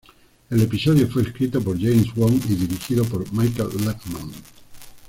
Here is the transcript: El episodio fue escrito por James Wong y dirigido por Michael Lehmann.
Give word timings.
El 0.49 0.59
episodio 0.63 1.07
fue 1.07 1.21
escrito 1.21 1.61
por 1.63 1.79
James 1.79 2.11
Wong 2.15 2.41
y 2.49 2.55
dirigido 2.55 3.05
por 3.05 3.31
Michael 3.33 3.69
Lehmann. 3.77 4.31